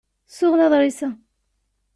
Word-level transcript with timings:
Ssuɣel 0.29 0.61
aḍṛis-a. 0.65 1.09